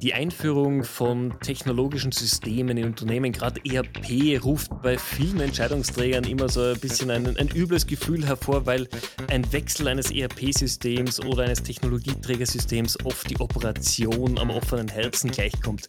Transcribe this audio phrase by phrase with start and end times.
[0.00, 6.62] Die Einführung von technologischen Systemen in Unternehmen, gerade ERP, ruft bei vielen Entscheidungsträgern immer so
[6.62, 8.88] ein bisschen ein, ein übles Gefühl hervor, weil
[9.28, 15.88] ein Wechsel eines ERP-Systems oder eines Technologieträgersystems oft die Operation am offenen Herzen gleichkommt.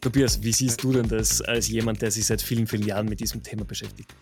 [0.00, 3.20] Tobias, wie siehst du denn das als jemand, der sich seit vielen, vielen Jahren mit
[3.20, 4.14] diesem Thema beschäftigt?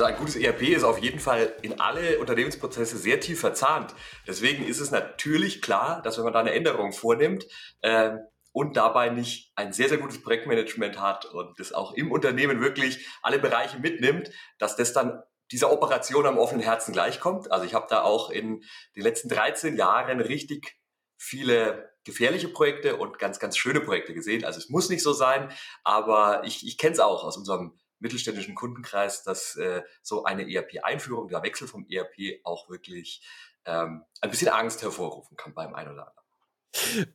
[0.00, 3.94] Also ein gutes ERP ist auf jeden Fall in alle Unternehmensprozesse sehr tief verzahnt.
[4.26, 7.44] Deswegen ist es natürlich klar, dass wenn man da eine Änderung vornimmt
[7.82, 8.12] äh,
[8.50, 13.06] und dabei nicht ein sehr, sehr gutes Projektmanagement hat und das auch im Unternehmen wirklich
[13.20, 15.22] alle Bereiche mitnimmt, dass das dann
[15.52, 17.52] dieser Operation am offenen Herzen gleichkommt.
[17.52, 18.62] Also ich habe da auch in
[18.96, 20.78] den letzten 13 Jahren richtig
[21.18, 24.46] viele gefährliche Projekte und ganz, ganz schöne Projekte gesehen.
[24.46, 25.52] Also es muss nicht so sein,
[25.84, 31.28] aber ich, ich kenne es auch aus unserem mittelständischen Kundenkreis, dass äh, so eine ERP-Einführung,
[31.28, 33.22] der Wechsel vom ERP auch wirklich
[33.64, 36.20] ähm, ein bisschen Angst hervorrufen kann beim einen oder anderen.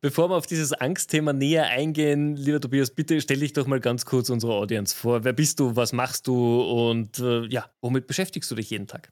[0.02, 4.06] Bevor wir auf dieses Angstthema näher eingehen, lieber Tobias, bitte stell dich doch mal ganz
[4.06, 5.24] kurz unserer Audience vor.
[5.24, 9.12] Wer bist du, was machst du und äh, ja, womit beschäftigst du dich jeden Tag?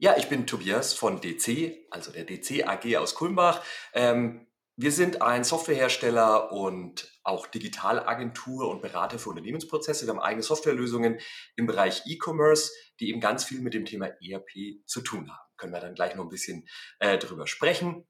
[0.00, 3.62] Ja, ich bin Tobias von DC, also der DC AG aus Kulmbach.
[3.92, 4.47] Ähm,
[4.80, 10.06] wir sind ein Softwarehersteller und auch Digitalagentur und Berater für Unternehmensprozesse.
[10.06, 11.18] Wir haben eigene Softwarelösungen
[11.56, 12.70] im Bereich E-Commerce,
[13.00, 15.48] die eben ganz viel mit dem Thema ERP zu tun haben.
[15.56, 16.68] Können wir dann gleich noch ein bisschen
[17.00, 18.06] äh, drüber sprechen.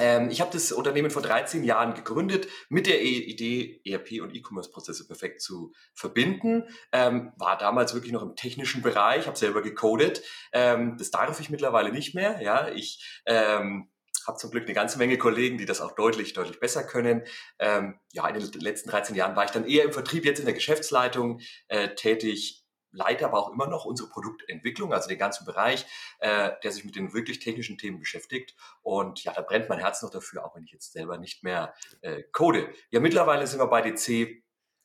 [0.00, 5.06] Ähm, ich habe das Unternehmen vor 13 Jahren gegründet mit der Idee, ERP und E-Commerce-Prozesse
[5.06, 6.64] perfekt zu verbinden.
[6.90, 10.22] Ähm, war damals wirklich noch im technischen Bereich, habe selber gecodet.
[10.52, 12.42] Ähm, das darf ich mittlerweile nicht mehr.
[12.42, 13.89] Ja, ich ähm,
[14.26, 17.22] habe zum Glück eine ganze Menge Kollegen, die das auch deutlich, deutlich besser können.
[17.58, 20.46] Ähm, ja, in den letzten 13 Jahren war ich dann eher im Vertrieb, jetzt in
[20.46, 25.86] der Geschäftsleitung äh, tätig, leite aber auch immer noch unsere Produktentwicklung, also den ganzen Bereich,
[26.18, 28.54] äh, der sich mit den wirklich technischen Themen beschäftigt.
[28.82, 31.74] Und ja, da brennt mein Herz noch dafür, auch wenn ich jetzt selber nicht mehr
[32.02, 32.72] äh, code.
[32.90, 34.42] Ja, mittlerweile sind wir bei DC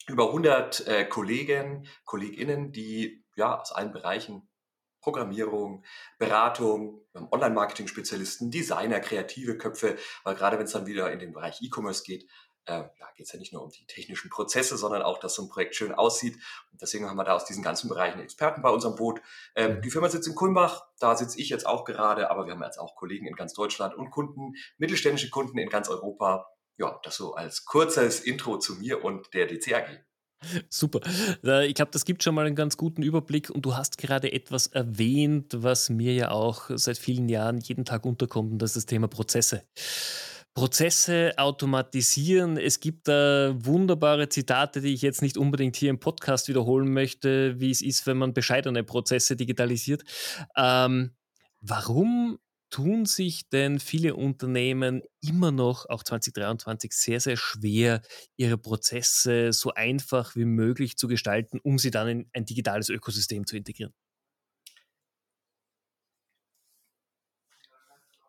[0.07, 4.47] über 100 äh, Kollegen, KollegInnen, die ja aus allen Bereichen
[5.05, 5.83] Programmierung,
[6.17, 12.01] Beratung, Online-Marketing-Spezialisten, Designer, kreative Köpfe, weil gerade wenn es dann wieder in den Bereich E-Commerce
[12.03, 12.27] geht,
[12.65, 15.43] äh, ja, geht es ja nicht nur um die technischen Prozesse, sondern auch, dass so
[15.43, 16.37] ein Projekt schön aussieht.
[16.71, 19.21] Und deswegen haben wir da aus diesen ganzen Bereichen Experten bei unserem Boot.
[19.55, 22.63] Ähm, die Firma sitzt in Kulmbach, da sitze ich jetzt auch gerade, aber wir haben
[22.63, 26.47] jetzt auch Kollegen in ganz Deutschland und Kunden, mittelständische Kunden in ganz Europa.
[26.77, 30.03] Ja, das so als kurzes Intro zu mir und der DC AG.
[30.69, 31.01] Super.
[31.63, 34.67] Ich glaube, das gibt schon mal einen ganz guten Überblick und du hast gerade etwas
[34.67, 38.85] erwähnt, was mir ja auch seit vielen Jahren jeden Tag unterkommt und das ist das
[38.85, 39.63] Thema Prozesse.
[40.55, 42.57] Prozesse automatisieren.
[42.57, 47.59] Es gibt da wunderbare Zitate, die ich jetzt nicht unbedingt hier im Podcast wiederholen möchte,
[47.59, 50.03] wie es ist, wenn man bescheidene Prozesse digitalisiert.
[50.55, 51.11] Ähm,
[51.59, 52.39] warum
[52.75, 58.01] tun sich denn viele Unternehmen immer noch, auch 2023, sehr, sehr schwer,
[58.35, 63.47] ihre Prozesse so einfach wie möglich zu gestalten, um sie dann in ein digitales Ökosystem
[63.47, 63.93] zu integrieren?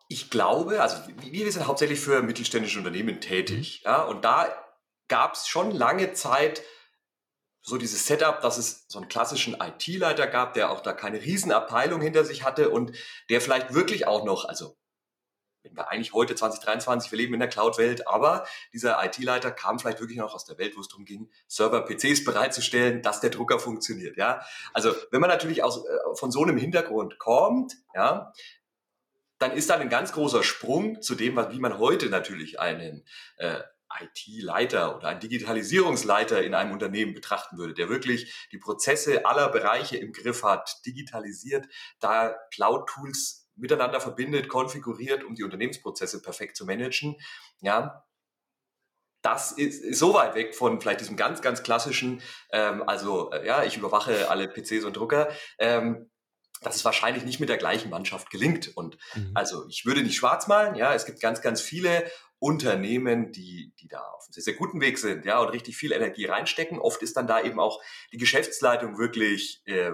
[0.07, 0.95] Ich glaube, also
[1.29, 3.89] wir sind hauptsächlich für mittelständische Unternehmen tätig, mhm.
[3.89, 4.47] ja, und da
[5.09, 6.61] gab es schon lange Zeit
[7.67, 11.99] so dieses Setup, dass es so einen klassischen IT-Leiter gab, der auch da keine Riesenabteilung
[11.99, 12.93] hinter sich hatte und
[13.29, 14.77] der vielleicht wirklich auch noch, also
[15.63, 19.99] wenn wir eigentlich heute 2023, wir leben in der Cloud-Welt, aber dieser IT-Leiter kam vielleicht
[19.99, 24.15] wirklich noch aus der Welt, wo es darum ging, Server-PCs bereitzustellen, dass der Drucker funktioniert,
[24.15, 24.45] ja.
[24.73, 28.31] Also wenn man natürlich aus, äh, von so einem Hintergrund kommt, ja,
[29.39, 33.03] dann ist da ein ganz großer Sprung zu dem, wie man heute natürlich einen
[33.35, 33.59] äh,
[34.01, 39.97] IT-Leiter oder ein Digitalisierungsleiter in einem Unternehmen betrachten würde, der wirklich die Prozesse aller Bereiche
[39.97, 41.67] im Griff hat, digitalisiert,
[41.99, 47.17] da Cloud-Tools miteinander verbindet, konfiguriert, um die Unternehmensprozesse perfekt zu managen.
[47.61, 48.05] Ja,
[49.21, 52.21] das ist, ist so weit weg von vielleicht diesem ganz, ganz klassischen,
[52.51, 56.09] ähm, also äh, ja, ich überwache alle PCs und Drucker, ähm,
[56.61, 58.75] dass es wahrscheinlich nicht mit der gleichen Mannschaft gelingt.
[58.75, 59.31] Und mhm.
[59.33, 62.09] also ich würde nicht schwarz malen, ja, es gibt ganz, ganz viele
[62.39, 66.25] Unternehmen, die, die da auf einem sehr, guten Weg sind, ja, und richtig viel Energie
[66.25, 66.79] reinstecken.
[66.79, 67.81] Oft ist dann da eben auch
[68.11, 69.91] die Geschäftsleitung wirklich, äh,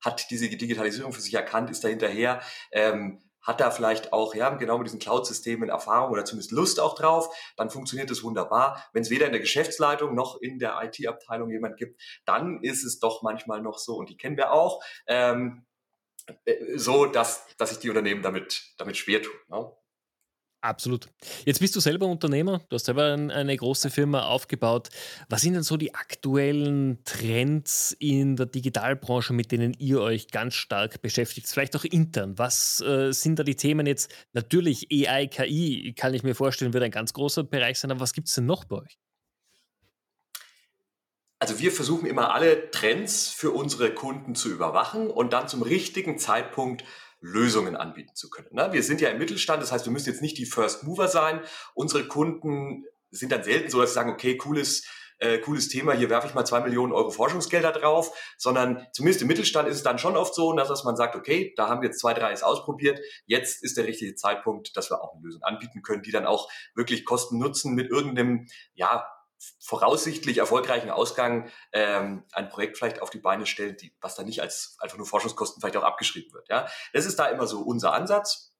[0.00, 2.40] hat diese Digitalisierung für sich erkannt, ist da hinterher,
[2.70, 6.94] ähm, hat da vielleicht auch, ja, genau mit diesen Cloud-Systemen Erfahrung oder zumindest Lust auch
[6.94, 8.84] drauf, dann funktioniert das wunderbar.
[8.92, 12.98] Wenn es weder in der Geschäftsleitung noch in der IT-Abteilung jemand gibt, dann ist es
[12.98, 15.64] doch manchmal noch so, und die kennen wir auch, ähm,
[16.44, 19.34] äh, so, dass, dass sich die Unternehmen damit, damit schwer tun.
[19.48, 19.72] Ne?
[20.60, 21.06] Absolut.
[21.44, 24.88] Jetzt bist du selber Unternehmer, du hast selber eine große Firma aufgebaut.
[25.28, 30.54] Was sind denn so die aktuellen Trends in der Digitalbranche, mit denen ihr euch ganz
[30.54, 31.46] stark beschäftigt?
[31.46, 32.38] Vielleicht auch intern.
[32.38, 34.12] Was äh, sind da die Themen jetzt?
[34.32, 38.12] Natürlich AI, KI, kann ich mir vorstellen, wird ein ganz großer Bereich sein, aber was
[38.12, 38.98] gibt es denn noch bei euch?
[41.38, 46.18] Also wir versuchen immer alle Trends für unsere Kunden zu überwachen und dann zum richtigen
[46.18, 46.82] Zeitpunkt
[47.20, 48.48] Lösungen anbieten zu können.
[48.52, 48.68] Ne?
[48.72, 51.40] Wir sind ja im Mittelstand, das heißt, wir müssen jetzt nicht die First Mover sein.
[51.74, 54.86] Unsere Kunden sind dann selten so, dass sie sagen, okay, cooles,
[55.18, 59.28] äh, cooles Thema, hier werfe ich mal zwei Millionen Euro Forschungsgelder drauf, sondern zumindest im
[59.28, 62.00] Mittelstand ist es dann schon oft so, dass man sagt, okay, da haben wir jetzt
[62.00, 65.82] zwei, drei es ausprobiert, jetzt ist der richtige Zeitpunkt, dass wir auch eine Lösung anbieten
[65.82, 69.06] können, die dann auch wirklich Kosten nutzen mit irgendeinem, ja,
[69.60, 74.40] voraussichtlich erfolgreichen Ausgang ähm, ein Projekt vielleicht auf die Beine stellen, die, was dann nicht
[74.40, 76.48] als einfach nur Forschungskosten vielleicht auch abgeschrieben wird.
[76.48, 78.52] Ja, das ist da immer so unser Ansatz.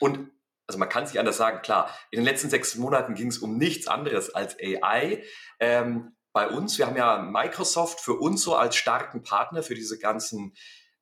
[0.00, 0.30] Und
[0.66, 1.62] also man kann es nicht anders sagen.
[1.62, 5.24] Klar, in den letzten sechs Monaten ging es um nichts anderes als AI.
[5.60, 9.98] Ähm, bei uns, wir haben ja Microsoft für uns so als starken Partner für diese
[9.98, 10.54] ganzen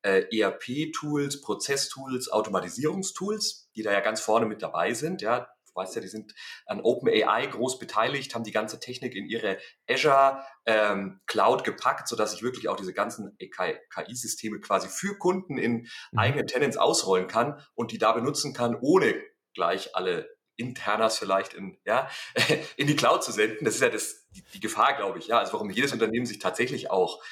[0.03, 5.23] äh, ERP-Tools, Prozesstools, Automatisierungstools, die da ja ganz vorne mit dabei sind.
[5.23, 6.35] Ja, weißt ja, die sind
[6.67, 9.59] an OpenAI groß beteiligt, haben die ganze Technik in ihre
[9.89, 15.89] Azure ähm, Cloud gepackt, sodass ich wirklich auch diese ganzen KI-Systeme quasi für Kunden in
[16.13, 16.19] mhm.
[16.19, 19.15] eigenen Tenants ausrollen kann und die da benutzen kann, ohne
[19.55, 22.09] gleich alle Internas vielleicht in, ja,
[22.77, 23.65] in die Cloud zu senden.
[23.65, 25.29] Das ist ja das, die, die Gefahr, glaube ich.
[25.29, 27.23] Ja, also warum jedes Unternehmen sich tatsächlich auch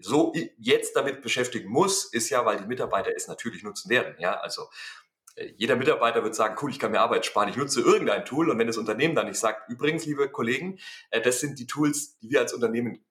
[0.00, 4.16] so jetzt damit beschäftigen muss, ist ja, weil die Mitarbeiter es natürlich nutzen werden.
[4.18, 4.68] Ja, also
[5.56, 8.50] jeder Mitarbeiter wird sagen, cool, ich kann mir Arbeit sparen, ich nutze irgendein Tool.
[8.50, 10.78] Und wenn das Unternehmen dann nicht sagt, übrigens, liebe Kollegen,
[11.10, 13.04] äh, das sind die Tools, die wir als Unternehmen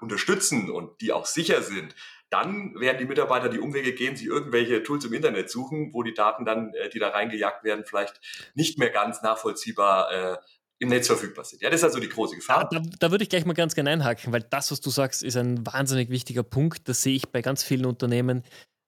[0.00, 1.94] unterstützen und die auch sicher sind,
[2.28, 6.14] dann werden die Mitarbeiter die Umwege gehen, sich irgendwelche Tools im Internet suchen, wo die
[6.14, 8.20] Daten dann, äh, die da reingejagt werden, vielleicht
[8.54, 10.36] nicht mehr ganz nachvollziehbar äh,
[10.80, 11.62] im Netz verfügbar sind.
[11.62, 12.68] Ja, das ist also die große Gefahr.
[12.70, 15.36] Da, da, würde ich gleich mal ganz gerne einhaken, weil das, was du sagst, ist
[15.36, 16.88] ein wahnsinnig wichtiger Punkt.
[16.88, 18.42] Das sehe ich bei ganz vielen Unternehmen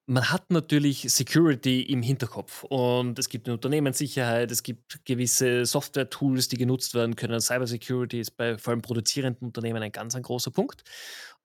[0.07, 6.47] man hat natürlich Security im Hinterkopf und es gibt eine Unternehmenssicherheit, es gibt gewisse Software-Tools,
[6.47, 7.41] die genutzt werden können.
[7.41, 10.83] Cybersecurity ist bei vor allem produzierenden Unternehmen ein ganz ein großer Punkt.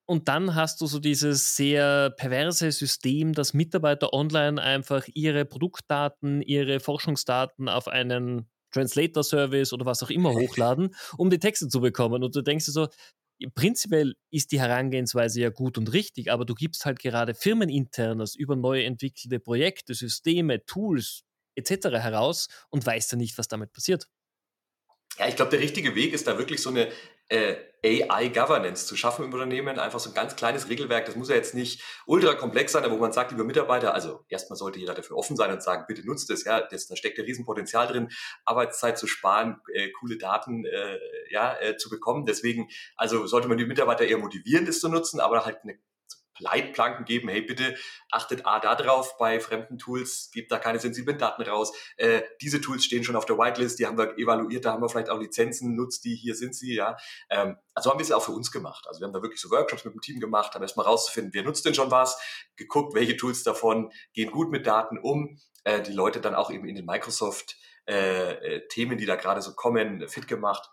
[0.05, 6.41] Und dann hast du so dieses sehr perverse System, dass Mitarbeiter online einfach ihre Produktdaten,
[6.41, 12.23] ihre Forschungsdaten auf einen Translator-Service oder was auch immer hochladen, um die Texte zu bekommen.
[12.23, 12.87] Und du denkst dir so,
[13.55, 18.55] prinzipiell ist die Herangehensweise ja gut und richtig, aber du gibst halt gerade firmeninternes über
[18.55, 21.23] neu entwickelte Projekte, Systeme, Tools
[21.55, 21.87] etc.
[21.99, 24.07] heraus und weißt ja nicht, was damit passiert.
[25.17, 26.91] Ja, ich glaube, der richtige Weg ist da wirklich so eine
[27.29, 27.55] äh,
[27.85, 29.77] AI-Governance zu schaffen im Unternehmen.
[29.77, 31.05] Einfach so ein ganz kleines Regelwerk.
[31.05, 34.25] Das muss ja jetzt nicht ultra komplex sein, aber wo man sagt, liebe Mitarbeiter, also
[34.29, 36.45] erstmal sollte jeder dafür offen sein und sagen, bitte nutzt es.
[36.45, 38.09] Ja, das, da steckt ja Riesenpotenzial drin,
[38.45, 40.97] Arbeitszeit zu sparen, äh, coole Daten äh,
[41.29, 42.25] ja, äh, zu bekommen.
[42.25, 45.77] Deswegen, also sollte man die Mitarbeiter eher motivieren, das zu nutzen, aber halt eine
[46.39, 47.75] Leitplanken geben, hey bitte
[48.11, 51.73] achtet A da drauf, bei fremden Tools gebt da keine sensiblen Daten raus.
[51.97, 54.89] Äh, diese Tools stehen schon auf der Whitelist, die haben wir evaluiert, da haben wir
[54.89, 56.97] vielleicht auch Lizenzen, nutzt die, hier sind sie, ja.
[57.29, 58.85] Ähm, also haben wir es auch für uns gemacht.
[58.87, 61.43] Also wir haben da wirklich so Workshops mit dem Team gemacht, haben erstmal rauszufinden, wer
[61.43, 62.19] nutzt denn schon was,
[62.55, 66.67] geguckt, welche Tools davon gehen gut mit Daten um, äh, die Leute dann auch eben
[66.67, 67.57] in den Microsoft
[67.87, 70.69] äh, äh Themen, die da gerade so kommen, fit gemacht.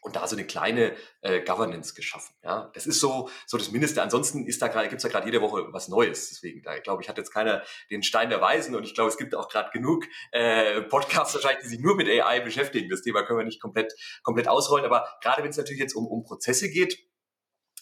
[0.00, 2.34] Und da so eine kleine äh, Governance geschaffen.
[2.42, 4.02] Ja, das ist so so das Mindeste.
[4.02, 6.28] Ansonsten ist da gerade gibt's da gerade jede Woche was Neues.
[6.28, 9.16] Deswegen, da glaube ich, hat jetzt keiner den Stein der Weisen und ich glaube, es
[9.16, 12.90] gibt auch gerade genug äh, Podcasts wahrscheinlich, die sich nur mit AI beschäftigen.
[12.90, 14.84] Das Thema können wir nicht komplett komplett ausrollen.
[14.84, 16.98] Aber gerade wenn es natürlich jetzt um um Prozesse geht,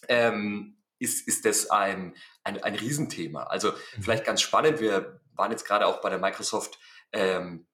[0.07, 3.43] ähm, ist ist das ein ein, ein Riesenthema.
[3.43, 4.01] Also mhm.
[4.01, 4.79] vielleicht ganz spannend.
[4.79, 6.79] Wir waren jetzt gerade auch bei der Microsoft
[7.11, 7.67] ähm,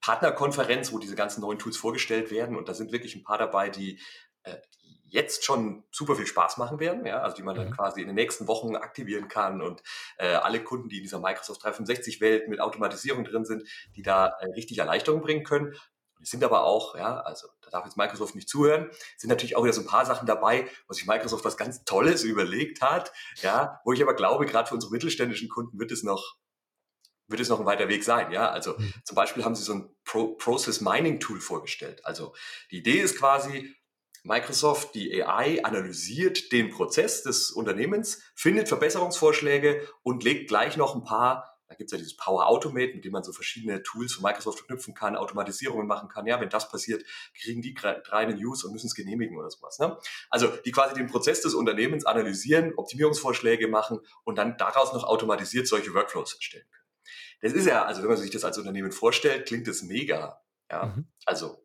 [0.00, 2.56] Partnerkonferenz, wo diese ganzen neuen Tools vorgestellt werden.
[2.56, 4.00] Und da sind wirklich ein paar dabei, die,
[4.42, 4.56] äh,
[5.10, 7.72] jetzt schon super viel Spaß machen werden, ja, also die man dann mhm.
[7.72, 9.82] quasi in den nächsten Wochen aktivieren kann und
[10.18, 13.64] äh, alle Kunden, die in dieser Microsoft 365-Welt mit Automatisierung drin sind,
[13.96, 15.74] die da äh, richtig Erleichterung bringen können.
[16.22, 19.64] Es sind aber auch, ja, also da darf jetzt Microsoft nicht zuhören, sind natürlich auch
[19.64, 23.80] wieder so ein paar Sachen dabei, wo sich Microsoft was ganz Tolles überlegt hat, ja,
[23.84, 26.36] wo ich aber glaube, gerade für unsere mittelständischen Kunden wird es noch
[27.30, 28.32] wird es noch ein weiter Weg sein.
[28.32, 28.92] Ja, also mhm.
[29.04, 32.04] zum Beispiel haben sie so ein Pro Process Mining Tool vorgestellt.
[32.04, 32.34] Also
[32.70, 33.74] die Idee ist quasi,
[34.22, 41.04] Microsoft, die AI analysiert den Prozess des Unternehmens, findet Verbesserungsvorschläge und legt gleich noch ein
[41.04, 44.24] paar, da gibt es ja dieses Power Automate, mit dem man so verschiedene Tools von
[44.24, 46.26] Microsoft verknüpfen kann, Automatisierungen machen kann.
[46.26, 49.78] Ja, wenn das passiert, kriegen die drei eine News und müssen es genehmigen oder sowas.
[49.78, 49.96] Ne?
[50.30, 55.68] Also die quasi den Prozess des Unternehmens analysieren, Optimierungsvorschläge machen und dann daraus noch automatisiert
[55.68, 56.79] solche Workflows erstellen können.
[57.40, 60.40] Das ist ja, also wenn man sich das als Unternehmen vorstellt, klingt das mega.
[60.70, 61.06] Ja, mhm.
[61.26, 61.64] also,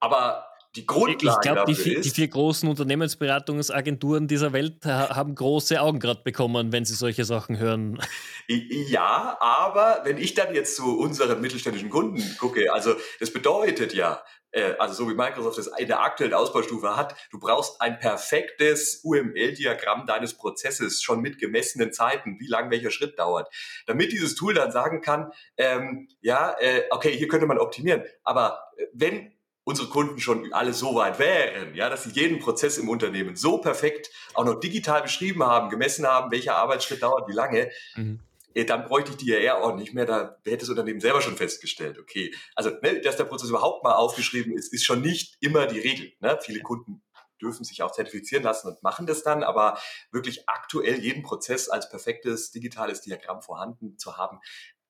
[0.00, 5.98] aber die Grundlage Ich glaube, die, die, vier großen Unternehmensberatungsagenturen dieser Welt haben große Augen
[5.98, 8.00] gerade bekommen, wenn sie solche Sachen hören.
[8.48, 14.22] Ja, aber wenn ich dann jetzt zu unseren mittelständischen Kunden gucke, also das bedeutet ja,
[14.52, 19.00] äh, also so wie Microsoft das in der aktuellen Ausbaustufe hat, du brauchst ein perfektes
[19.02, 23.52] UML-Diagramm deines Prozesses schon mit gemessenen Zeiten, wie lang welcher Schritt dauert,
[23.86, 28.62] damit dieses Tool dann sagen kann, ähm, ja, äh, okay, hier könnte man optimieren, aber
[28.76, 29.32] äh, wenn
[29.64, 33.58] unsere Kunden schon alle so weit wären, ja, dass sie jeden Prozess im Unternehmen so
[33.58, 38.18] perfekt auch noch digital beschrieben haben, gemessen haben, welcher Arbeitsschritt dauert, wie lange, mhm.
[38.54, 41.36] Dann bräuchte ich die ja eher auch nicht mehr, da hätte das Unternehmen selber schon
[41.36, 42.34] festgestellt, okay.
[42.54, 46.12] Also, ne, dass der Prozess überhaupt mal aufgeschrieben ist, ist schon nicht immer die Regel.
[46.20, 46.38] Ne?
[46.42, 47.02] Viele Kunden
[47.40, 49.78] dürfen sich auch zertifizieren lassen und machen das dann, aber
[50.10, 54.38] wirklich aktuell jeden Prozess als perfektes digitales Diagramm vorhanden zu haben,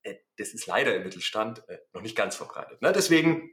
[0.03, 2.83] äh, das ist leider im Mittelstand äh, noch nicht ganz verbreitet.
[2.83, 2.93] Ne?
[2.93, 3.51] Deswegen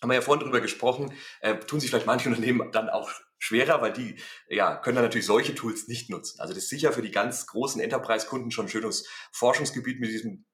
[0.00, 3.10] haben wir ja vorhin drüber gesprochen, äh, tun sich vielleicht manche Unternehmen dann auch
[3.42, 4.16] schwerer, weil die
[4.48, 6.40] ja, können dann natürlich solche Tools nicht nutzen.
[6.40, 10.46] Also das ist sicher für die ganz großen Enterprise-Kunden schon ein schönes Forschungsgebiet mit diesem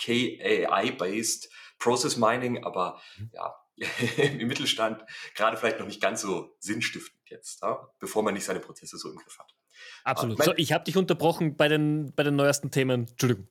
[0.00, 3.30] KAI-based Process Mining, aber mhm.
[3.32, 3.54] ja,
[4.16, 5.02] im Mittelstand
[5.34, 9.10] gerade vielleicht noch nicht ganz so sinnstiftend jetzt, ja, bevor man nicht seine Prozesse so
[9.10, 9.52] im Griff hat.
[10.04, 10.38] Absolut.
[10.38, 13.08] Mein, so, ich habe dich unterbrochen bei den, bei den neuesten Themen.
[13.08, 13.48] Entschuldigung.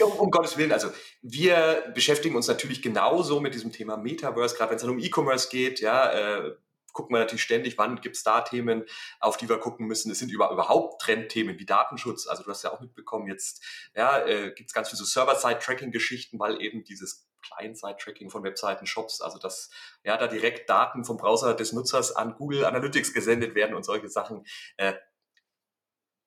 [0.00, 0.88] um, um, Gottes Willen, also
[1.22, 5.48] wir beschäftigen uns natürlich genauso mit diesem Thema Metaverse, gerade wenn es dann um E-Commerce
[5.50, 6.56] geht, ja, äh,
[6.96, 8.84] gucken wir natürlich ständig, wann gibt es da Themen,
[9.20, 10.10] auf die wir gucken müssen.
[10.10, 12.26] Es sind über, überhaupt Trendthemen wie Datenschutz.
[12.26, 13.62] Also du hast ja auch mitbekommen, jetzt
[13.94, 19.20] ja, äh, gibt es ganz viele so Server-Side-Tracking-Geschichten, weil eben dieses Client-Side-Tracking von Webseiten, Shops,
[19.20, 19.70] also dass
[20.04, 24.08] ja da direkt Daten vom Browser des Nutzers an Google Analytics gesendet werden und solche
[24.08, 24.44] Sachen.
[24.78, 24.94] Äh,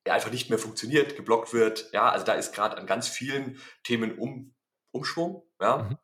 [0.06, 1.92] einfach nicht mehr funktioniert, geblockt wird.
[1.92, 4.56] Ja, also da ist gerade an ganz vielen Themen um,
[4.92, 5.44] Umschwung.
[5.62, 5.78] Ja.
[5.78, 5.98] Mhm.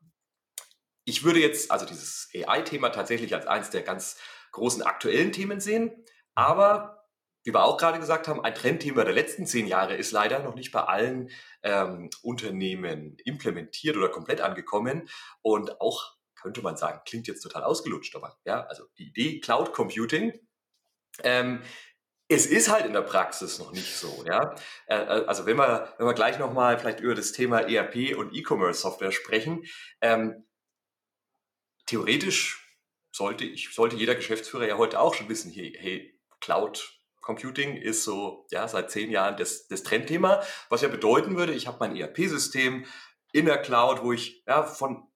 [1.05, 4.17] Ich würde jetzt also dieses AI-Thema tatsächlich als eines der ganz
[4.55, 5.91] großen aktuellen Themen sehen.
[6.33, 7.05] Aber
[7.43, 10.55] wie wir auch gerade gesagt haben, ein Trendthema der letzten zehn Jahre ist leider noch
[10.55, 11.29] nicht bei allen
[11.61, 15.07] ähm, Unternehmen implementiert oder komplett angekommen.
[15.41, 19.73] Und auch könnte man sagen, klingt jetzt total ausgelutscht, aber ja, also die Idee Cloud
[19.73, 20.33] Computing
[21.23, 21.61] ähm,
[22.27, 24.55] es ist halt in der Praxis noch nicht so, ja.
[24.87, 28.33] Äh, äh, also wenn wir, wenn wir gleich nochmal vielleicht über das Thema ERP und
[28.33, 29.63] E-Commerce-Software sprechen,
[30.01, 30.43] ähm,
[31.85, 32.64] theoretisch
[33.15, 36.91] sollte ich, sollte jeder Geschäftsführer ja heute auch schon wissen, hey, hey Cloud
[37.21, 41.65] Computing ist so, ja, seit zehn Jahren das, das Trendthema, was ja bedeuten würde, ich
[41.65, 42.85] habe mein ERP-System
[43.31, 45.07] in der Cloud, wo ich ja von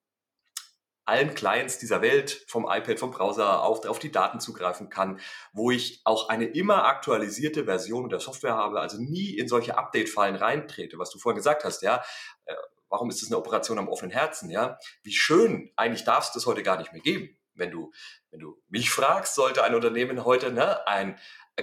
[1.05, 5.19] allen Clients dieser Welt, vom iPad, vom Browser auf, auf die Daten zugreifen kann,
[5.51, 10.35] wo ich auch eine immer aktualisierte Version der Software habe, also nie in solche Update-Fallen
[10.35, 12.01] reintrete, was du vorhin gesagt hast, ja.
[12.45, 12.55] Äh,
[12.89, 14.77] warum ist das eine Operation am offenen Herzen, ja?
[15.03, 17.38] Wie schön, eigentlich darf es das heute gar nicht mehr geben.
[17.59, 17.91] Wenn du,
[18.31, 21.17] wenn du mich fragst, sollte ein Unternehmen heute ne, ein,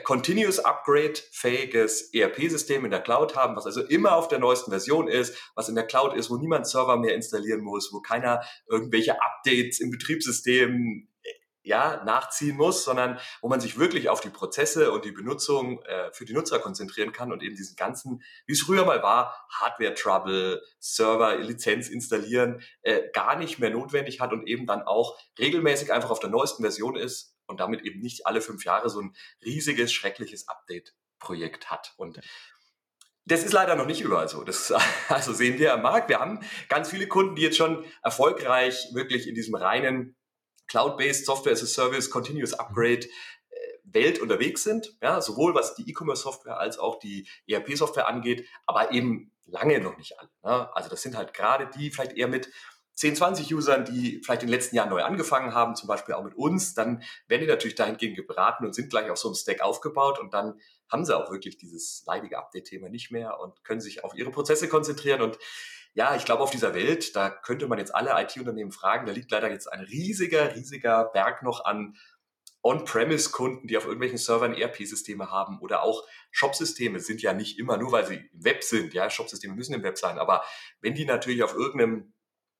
[0.05, 5.53] Continuous Upgrade-fähiges ERP-System in der Cloud haben, was also immer auf der neuesten Version ist,
[5.55, 9.81] was in der Cloud ist, wo niemand Server mehr installieren muss, wo keiner irgendwelche Updates
[9.81, 11.09] im Betriebssystem
[11.67, 16.13] ja, nachziehen muss, sondern wo man sich wirklich auf die Prozesse und die Benutzung äh,
[16.13, 20.63] für die Nutzer konzentrieren kann und eben diesen ganzen, wie es früher mal war, Hardware-Trouble,
[20.79, 26.21] Server-Lizenz installieren, äh, gar nicht mehr notwendig hat und eben dann auch regelmäßig einfach auf
[26.21, 30.47] der neuesten Version ist und damit eben nicht alle fünf Jahre so ein riesiges, schreckliches
[30.47, 31.95] Update-Projekt hat.
[31.97, 32.21] Und
[33.25, 34.45] das ist leider noch nicht überall so.
[34.45, 34.73] Das
[35.09, 36.09] also sehen wir am Markt.
[36.09, 40.17] Wir haben ganz viele Kunden, die jetzt schon erfolgreich wirklich in diesem reinen
[40.69, 43.09] Cloud-based Software as a Service, Continuous Upgrade äh,
[43.85, 49.33] Welt unterwegs sind, ja, sowohl was die E-Commerce-Software als auch die ERP-Software angeht, aber eben
[49.47, 50.31] lange noch nicht alle.
[50.43, 50.77] Ne?
[50.77, 52.51] Also das sind halt gerade die vielleicht eher mit
[52.97, 56.25] 10, 20 Usern, die vielleicht in den letzten Jahren neu angefangen haben, zum Beispiel auch
[56.25, 59.61] mit uns, dann werden die natürlich dahingehend gebraten und sind gleich auf so einem Stack
[59.61, 60.59] aufgebaut und dann
[60.91, 64.69] haben sie auch wirklich dieses leidige Update-Thema nicht mehr und können sich auf ihre Prozesse
[64.69, 65.39] konzentrieren und
[65.97, 69.31] ja, ich glaube, auf dieser Welt, da könnte man jetzt alle IT-Unternehmen fragen, da liegt
[69.31, 71.97] leider jetzt ein riesiger, riesiger Berg noch an
[72.63, 77.93] On-Premise-Kunden, die auf irgendwelchen Servern ERP-Systeme haben oder auch Shop-Systeme sind ja nicht immer nur,
[77.93, 78.93] weil sie im Web sind.
[78.93, 80.19] Ja, Shop-Systeme müssen im Web sein.
[80.19, 80.45] Aber
[80.83, 82.13] wenn die natürlich auf irgendeinem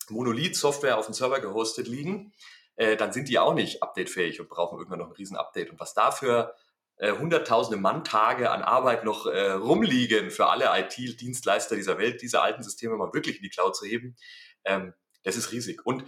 [0.09, 2.33] Monolith-Software auf dem Server gehostet liegen,
[2.77, 5.69] äh, dann sind die auch nicht updatefähig und brauchen irgendwann noch ein Riesen-Update.
[5.69, 6.55] Und was dafür
[6.97, 12.63] äh, hunderttausende Manntage an Arbeit noch äh, rumliegen für alle IT-Dienstleister dieser Welt, diese alten
[12.63, 14.17] Systeme mal wirklich in die Cloud zu heben,
[14.65, 15.85] ähm, das ist riesig.
[15.85, 16.05] Und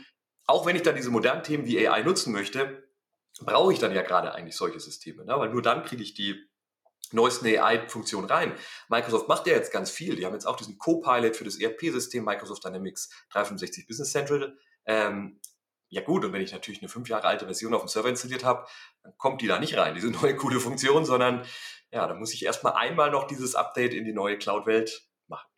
[0.47, 2.88] auch wenn ich dann diese modernen Themen wie AI nutzen möchte,
[3.40, 5.38] brauche ich dann ja gerade eigentlich solche Systeme, ne?
[5.38, 6.49] weil nur dann kriege ich die
[7.12, 8.52] neuesten AI-Funktionen rein.
[8.88, 10.16] Microsoft macht ja jetzt ganz viel.
[10.16, 15.40] Die haben jetzt auch diesen Copilot für das ERP-System Microsoft Dynamics 365 Business Central ähm,
[15.90, 18.45] Ja gut, und wenn ich natürlich eine fünf Jahre alte Version auf dem Server installiert
[18.45, 18.66] habe,
[19.02, 21.45] dann kommt die da nicht rein, diese neue coole Funktion, sondern
[21.90, 25.49] ja, da muss ich erstmal einmal noch dieses Update in die neue Cloud-Welt machen.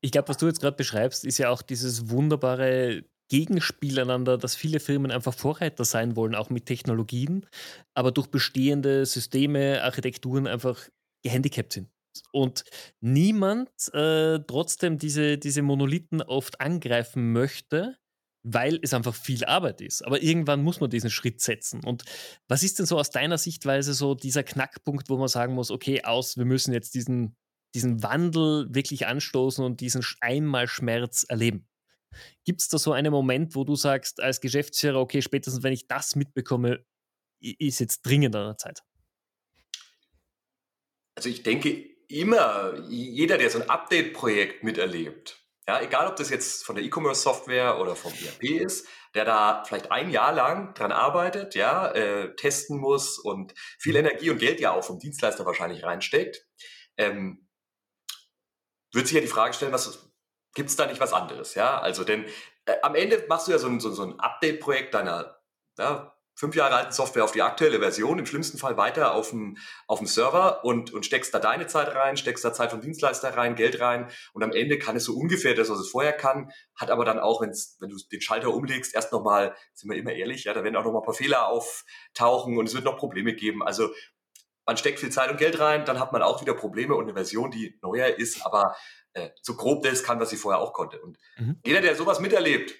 [0.00, 4.56] Ich glaube, was du jetzt gerade beschreibst, ist ja auch dieses wunderbare Gegenspiel einander, dass
[4.56, 7.46] viele Firmen einfach Vorreiter sein wollen, auch mit Technologien,
[7.94, 10.88] aber durch bestehende Systeme, Architekturen einfach
[11.22, 11.90] gehandicapt sind.
[12.32, 12.64] Und
[13.00, 17.96] niemand äh, trotzdem diese, diese Monolithen oft angreifen möchte,
[18.54, 20.04] weil es einfach viel Arbeit ist.
[20.04, 21.84] Aber irgendwann muss man diesen Schritt setzen.
[21.84, 22.04] Und
[22.48, 26.04] was ist denn so aus deiner Sichtweise so dieser Knackpunkt, wo man sagen muss, okay,
[26.04, 27.36] aus, wir müssen jetzt diesen,
[27.74, 31.68] diesen Wandel wirklich anstoßen und diesen Einmalschmerz erleben?
[32.44, 35.86] Gibt es da so einen Moment, wo du sagst, als Geschäftsführer, okay, spätestens wenn ich
[35.86, 36.84] das mitbekomme,
[37.40, 38.82] ist jetzt dringend an der Zeit?
[41.16, 46.64] Also ich denke immer, jeder, der so ein Update-Projekt miterlebt, ja, egal ob das jetzt
[46.64, 51.54] von der E-Commerce-Software oder vom ERP ist, der da vielleicht ein Jahr lang dran arbeitet,
[51.54, 53.94] ja, äh, testen muss und viel.
[53.94, 56.46] Energie und Geld ja auch vom Dienstleister wahrscheinlich reinsteckt,
[56.96, 57.46] ähm,
[58.94, 60.10] wird sich ja die Frage stellen, was
[60.54, 61.78] gibt es da nicht was anderes, ja?
[61.78, 62.24] Also denn
[62.64, 65.38] äh, am Ende machst du ja so ein, so, so ein Update-Projekt deiner
[65.78, 69.58] ja, fünf Jahre alten Software auf die aktuelle Version, im schlimmsten Fall weiter auf dem,
[69.88, 73.36] auf dem Server und, und steckst da deine Zeit rein, steckst da Zeit vom Dienstleister
[73.36, 76.52] rein, Geld rein und am Ende kann es so ungefähr das, was es vorher kann,
[76.76, 80.12] hat aber dann auch, wenn's, wenn du den Schalter umlegst, erst nochmal, sind wir immer
[80.12, 83.34] ehrlich, ja, da werden auch nochmal ein paar Fehler auftauchen und es wird noch Probleme
[83.34, 83.64] geben.
[83.64, 83.90] Also
[84.64, 87.14] man steckt viel Zeit und Geld rein, dann hat man auch wieder Probleme und eine
[87.14, 88.76] Version, die neuer ist, aber
[89.14, 91.00] äh, so grob das kann, was sie vorher auch konnte.
[91.00, 91.58] Und mhm.
[91.64, 92.76] jeder, der sowas miterlebt,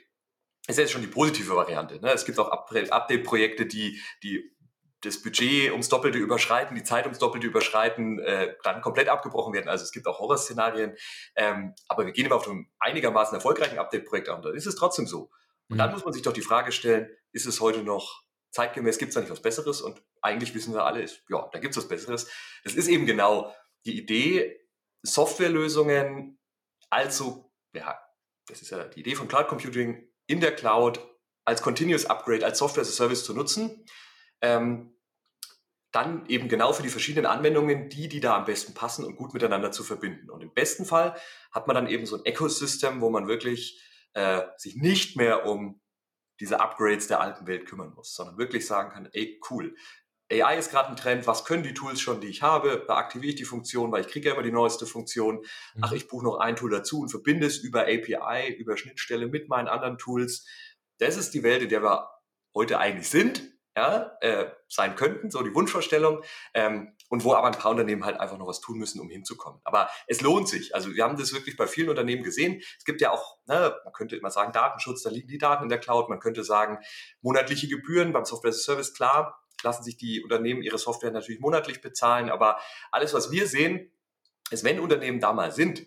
[0.69, 2.01] ist jetzt schon die positive Variante.
[2.01, 2.13] Ne?
[2.13, 4.55] Es gibt auch Update-Projekte, die, die
[5.01, 9.69] das Budget ums Doppelte überschreiten, die Zeit ums Doppelte überschreiten, äh, dann komplett abgebrochen werden.
[9.69, 10.97] Also es gibt auch Horrorszenarien.
[11.37, 14.43] Ähm, aber wir gehen immer auf einem einigermaßen erfolgreichen Update-Projekt an.
[14.43, 15.31] Dann ist es trotzdem so.
[15.69, 15.79] Und mhm.
[15.79, 19.15] dann muss man sich doch die Frage stellen, ist es heute noch zeitgemäß, gibt es
[19.15, 19.81] da nicht was Besseres?
[19.81, 22.31] Und eigentlich wissen wir alle, ist, ja, da gibt es was Besseres.
[22.65, 24.59] Das ist eben genau die Idee,
[25.03, 26.39] Softwarelösungen,
[26.91, 27.99] also, ja,
[28.47, 31.01] das ist ja die Idee von Cloud Computing, in der Cloud
[31.45, 33.85] als Continuous Upgrade, als Software as a Service zu nutzen.
[34.41, 34.95] Ähm,
[35.91, 39.33] dann eben genau für die verschiedenen Anwendungen, die, die da am besten passen und gut
[39.33, 40.31] miteinander zu verbinden.
[40.31, 41.17] Und im besten Fall
[41.51, 45.81] hat man dann eben so ein Ecosystem, wo man wirklich äh, sich nicht mehr um
[46.41, 49.75] diese Upgrades der alten Welt kümmern muss, sondern wirklich sagen kann, ey, cool,
[50.31, 52.85] AI ist gerade ein Trend, was können die Tools schon, die ich habe?
[52.87, 55.37] Da aktiviere ich die Funktion, weil ich kriege ja immer die neueste Funktion.
[55.75, 55.83] Mhm.
[55.83, 59.49] Ach, ich buche noch ein Tool dazu und verbinde es über API, über Schnittstelle mit
[59.49, 60.47] meinen anderen Tools.
[60.99, 62.11] Das ist die Welt, in der wir
[62.55, 63.43] heute eigentlich sind,
[63.77, 68.21] ja, äh, sein könnten, so die Wunschvorstellung, ähm, und wo aber ein paar Unternehmen halt
[68.21, 69.61] einfach noch was tun müssen, um hinzukommen.
[69.65, 70.75] Aber es lohnt sich.
[70.75, 72.61] Also wir haben das wirklich bei vielen Unternehmen gesehen.
[72.77, 75.69] Es gibt ja auch, ne, man könnte immer sagen, Datenschutz, da liegen die Daten in
[75.69, 76.09] der Cloud.
[76.09, 76.79] Man könnte sagen,
[77.23, 81.41] monatliche Gebühren beim Software as a Service, klar, lassen sich die Unternehmen ihre Software natürlich
[81.41, 82.31] monatlich bezahlen.
[82.31, 83.91] Aber alles, was wir sehen,
[84.51, 85.87] ist, wenn Unternehmen da mal sind,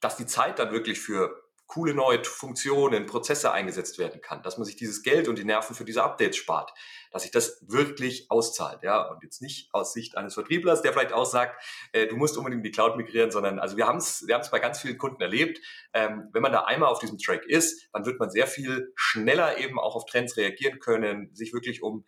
[0.00, 4.64] dass die Zeit dann wirklich für coole neue Funktionen, Prozesse eingesetzt werden kann, dass man
[4.64, 6.72] sich dieses Geld und die Nerven für diese Updates spart,
[7.10, 11.12] dass sich das wirklich auszahlt, ja, und jetzt nicht aus Sicht eines Vertrieblers, der vielleicht
[11.12, 11.60] aussagt,
[11.92, 14.42] äh, du musst unbedingt in die Cloud migrieren, sondern also wir haben es wir haben
[14.42, 15.60] es bei ganz vielen Kunden erlebt,
[15.92, 19.58] ähm, wenn man da einmal auf diesem Track ist, dann wird man sehr viel schneller
[19.58, 22.04] eben auch auf Trends reagieren können, sich wirklich um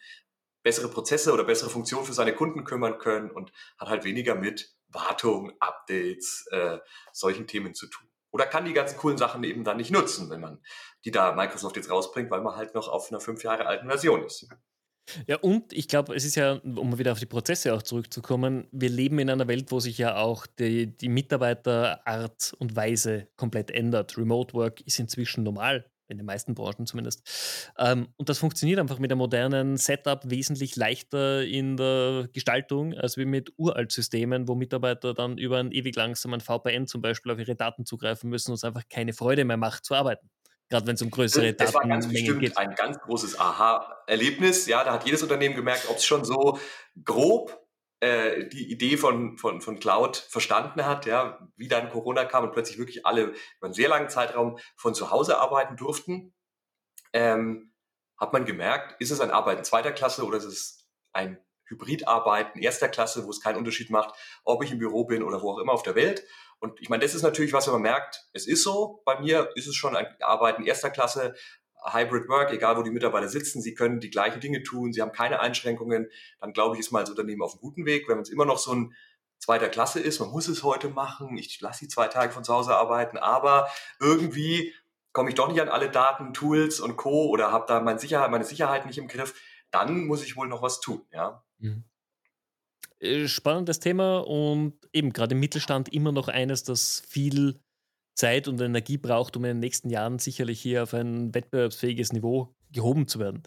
[0.63, 4.75] bessere Prozesse oder bessere Funktionen für seine Kunden kümmern können und hat halt weniger mit
[4.89, 6.79] Wartung, Updates, äh,
[7.13, 8.08] solchen Themen zu tun.
[8.31, 10.63] Oder kann die ganzen coolen Sachen eben dann nicht nutzen, wenn man
[11.05, 14.23] die da Microsoft jetzt rausbringt, weil man halt noch auf einer fünf Jahre alten Version
[14.25, 14.49] ist.
[15.27, 18.91] Ja, und ich glaube, es ist ja, um wieder auf die Prozesse auch zurückzukommen, wir
[18.91, 24.19] leben in einer Welt, wo sich ja auch die, die Mitarbeiterart und Weise komplett ändert.
[24.19, 27.73] Remote Work ist inzwischen normal in den meisten Branchen zumindest.
[27.79, 33.17] Ähm, und das funktioniert einfach mit einem modernen Setup wesentlich leichter in der Gestaltung als
[33.17, 37.55] wie mit Uraltsystemen, wo Mitarbeiter dann über einen ewig langsamen VPN zum Beispiel auf ihre
[37.55, 40.31] Daten zugreifen müssen und es einfach keine Freude mehr macht zu arbeiten.
[40.71, 42.11] Gerade wenn es um größere das Datenmengen geht.
[42.11, 44.67] Das war ganz bestimmt ein ganz großes Aha-Erlebnis.
[44.67, 46.59] Ja, da hat jedes Unternehmen gemerkt, ob es schon so
[47.05, 47.59] grob
[48.01, 52.53] äh, die Idee von, von, von Cloud verstanden hat, ja, wie dann Corona kam und
[52.53, 56.35] plötzlich wirklich alle über einen sehr langen Zeitraum von zu Hause arbeiten durften,
[57.13, 57.73] ähm,
[58.17, 62.89] hat man gemerkt, ist es ein Arbeiten zweiter Klasse oder ist es ein Hybridarbeiten erster
[62.89, 65.73] Klasse, wo es keinen Unterschied macht, ob ich im Büro bin oder wo auch immer
[65.73, 66.25] auf der Welt.
[66.61, 69.51] Und ich meine, das ist natürlich was, wenn man merkt, es ist so, bei mir
[69.55, 71.35] ist es schon ein Arbeiten erster Klasse,
[71.85, 75.13] Hybrid Work, egal wo die Mitarbeiter sitzen, sie können die gleichen Dinge tun, sie haben
[75.13, 76.11] keine Einschränkungen,
[76.41, 78.09] dann glaube ich, ist man als Unternehmen auf einem guten Weg.
[78.09, 78.95] Wenn es immer noch so ein
[79.39, 82.53] zweiter Klasse ist, man muss es heute machen, ich lasse die zwei Tage von zu
[82.53, 83.69] Hause arbeiten, aber
[84.01, 84.75] irgendwie
[85.13, 87.29] komme ich doch nicht an alle Daten, Tools und Co.
[87.29, 89.35] oder habe da meine Sicherheit, meine Sicherheit nicht im Griff,
[89.71, 91.45] dann muss ich wohl noch was tun, ja.
[91.59, 91.85] Mhm.
[93.01, 97.61] Äh, spannendes Thema und eben gerade im Mittelstand immer noch eines, das viel
[98.19, 102.55] Zeit und Energie braucht, um in den nächsten Jahren sicherlich hier auf ein wettbewerbsfähiges Niveau
[102.73, 103.43] gehoben zu werden.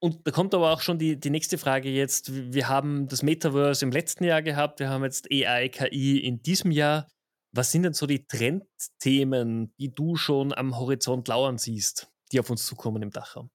[0.00, 2.32] Und da kommt aber auch schon die, die nächste Frage jetzt.
[2.52, 6.70] Wir haben das Metaverse im letzten Jahr gehabt, wir haben jetzt AI, KI in diesem
[6.72, 7.06] Jahr.
[7.54, 12.48] Was sind denn so die Trendthemen, die du schon am Horizont lauern siehst, die auf
[12.50, 13.50] uns zukommen im Dachraum?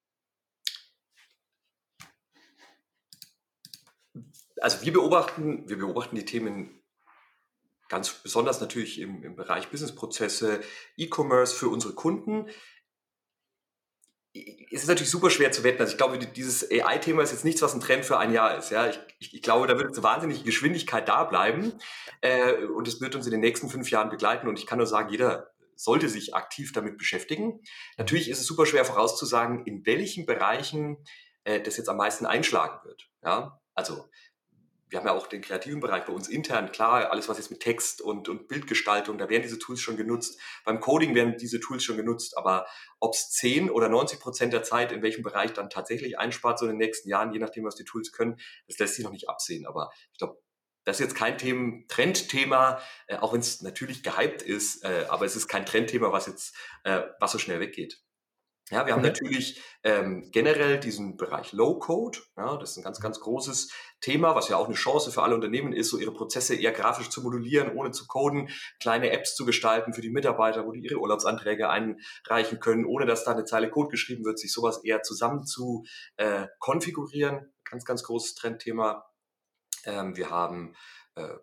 [4.61, 6.76] Also wir beobachten, wir beobachten die Themen
[7.89, 10.61] ganz besonders natürlich im, im Bereich Businessprozesse,
[10.97, 12.49] E-Commerce für unsere Kunden
[14.71, 15.79] es ist natürlich super schwer zu wetten.
[15.81, 18.69] Also ich glaube, dieses AI-Thema ist jetzt nichts, was ein Trend für ein Jahr ist.
[18.71, 21.73] Ja, ich, ich, ich glaube, da wird eine wahnsinnige Geschwindigkeit da bleiben
[22.21, 24.47] äh, und es wird uns in den nächsten fünf Jahren begleiten.
[24.47, 27.61] Und ich kann nur sagen, jeder sollte sich aktiv damit beschäftigen.
[27.97, 30.97] Natürlich ist es super schwer vorauszusagen, in welchen Bereichen
[31.43, 33.09] äh, das jetzt am meisten einschlagen wird.
[33.23, 34.09] Ja, also
[34.89, 37.59] wir haben ja auch den kreativen Bereich bei uns intern, klar, alles was jetzt mit
[37.59, 40.39] Text und, und Bildgestaltung, da werden diese Tools schon genutzt.
[40.63, 42.67] Beim Coding werden diese Tools schon genutzt, aber
[42.99, 46.65] ob es 10 oder 90 Prozent der Zeit in welchem Bereich dann tatsächlich einspart, so
[46.65, 49.29] in den nächsten Jahren, je nachdem, was die Tools können, das lässt sich noch nicht
[49.29, 49.65] absehen.
[49.65, 50.41] Aber ich glaube,
[50.85, 55.25] das ist jetzt kein Themen, Trendthema, äh, auch wenn es natürlich gehypt ist, äh, aber
[55.25, 58.01] es ist kein Trendthema, was jetzt, äh, was so schnell weggeht.
[58.69, 59.09] Ja, wir haben okay.
[59.09, 62.19] natürlich ähm, generell diesen Bereich Low-Code.
[62.35, 65.35] Ja, das ist ein ganz, ganz großes Thema, was ja auch eine Chance für alle
[65.35, 68.49] Unternehmen ist, so ihre Prozesse eher grafisch zu modulieren, ohne zu coden,
[68.81, 73.23] kleine Apps zu gestalten für die Mitarbeiter, wo die ihre Urlaubsanträge einreichen können, ohne dass
[73.23, 75.85] da eine Zeile Code geschrieben wird, sich sowas eher zusammen zu
[76.17, 77.53] äh, konfigurieren.
[77.63, 79.05] Ganz, ganz großes Trendthema.
[79.85, 80.75] Ähm, wir haben
[81.15, 81.35] äh,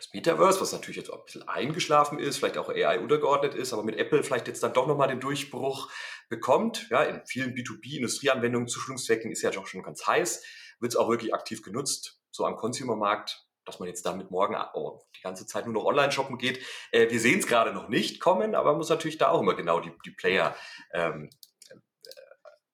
[0.00, 3.74] das Metaverse, was natürlich jetzt auch ein bisschen eingeschlafen ist, vielleicht auch AI untergeordnet ist,
[3.74, 5.90] aber mit Apple vielleicht jetzt dann doch nochmal den Durchbruch
[6.30, 6.88] bekommt.
[6.88, 10.42] Ja, in vielen B2B-Industrieanwendungen zu Schulungszwecken ist ja doch schon ganz heiß,
[10.80, 15.02] wird es auch wirklich aktiv genutzt, so am Consumer-Markt, dass man jetzt damit morgen oh,
[15.16, 16.64] die ganze Zeit nur noch online shoppen geht.
[16.92, 19.54] Äh, wir sehen es gerade noch nicht kommen, aber man muss natürlich da auch immer
[19.54, 20.56] genau die, die Player,
[20.94, 21.28] ähm,
[21.68, 21.76] äh,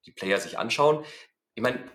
[0.06, 1.04] die Player sich anschauen.
[1.56, 1.90] Ich meine,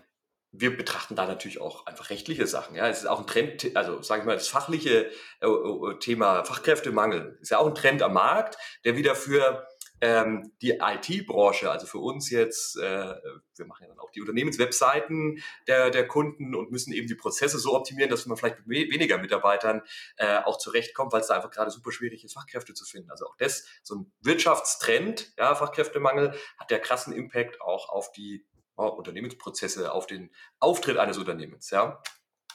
[0.52, 2.76] wir betrachten da natürlich auch einfach rechtliche Sachen.
[2.76, 5.10] Ja, es ist auch ein Trend, also sage ich mal, das fachliche
[5.40, 9.66] äh, äh, Thema Fachkräftemangel ist ja auch ein Trend am Markt, der wieder für
[10.02, 13.14] ähm, die IT-Branche, also für uns jetzt, äh,
[13.56, 17.58] wir machen ja dann auch die Unternehmenswebseiten der, der Kunden und müssen eben die Prozesse
[17.58, 19.82] so optimieren, dass man vielleicht mit weniger Mitarbeitern
[20.16, 23.10] äh, auch zurechtkommt, weil es da einfach gerade super schwierig ist, Fachkräfte zu finden.
[23.12, 28.44] Also auch das, so ein Wirtschaftstrend, ja, Fachkräftemangel, hat der krassen Impact auch auf die
[28.76, 31.70] Unternehmensprozesse, auf den Auftritt eines Unternehmens.
[31.70, 32.02] Ja,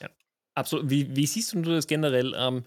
[0.01, 0.10] ja
[0.56, 0.89] absolut.
[0.89, 2.34] Wie, wie siehst du das generell?
[2.36, 2.65] Ähm,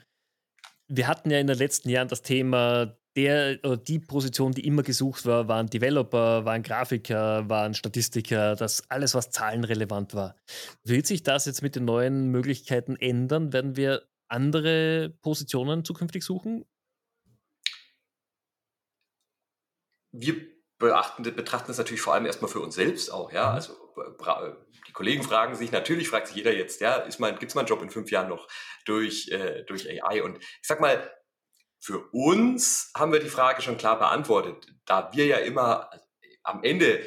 [0.88, 4.82] wir hatten ja in den letzten Jahren das Thema, der oder die Position, die immer
[4.82, 10.36] gesucht war, waren Developer, waren Grafiker, waren Statistiker, das alles, was zahlenrelevant war.
[10.84, 13.52] Wird sich das jetzt mit den neuen Möglichkeiten ändern?
[13.52, 16.64] Werden wir andere Positionen zukünftig suchen?
[20.12, 20.49] Wir
[20.80, 23.50] beachten, betrachten das natürlich vor allem erstmal für uns selbst auch, ja.
[23.50, 23.54] Mhm.
[23.54, 23.76] Also
[24.88, 27.82] die Kollegen fragen sich, natürlich fragt sich jeder jetzt, ja, ist mein, gibt's meinen Job
[27.82, 28.48] in fünf Jahren noch
[28.86, 30.22] durch, äh, durch AI?
[30.24, 31.08] Und ich sag mal,
[31.78, 35.90] für uns haben wir die Frage schon klar beantwortet, da wir ja immer
[36.42, 37.06] am Ende